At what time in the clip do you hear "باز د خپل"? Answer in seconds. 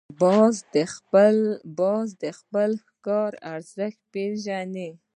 0.21-2.69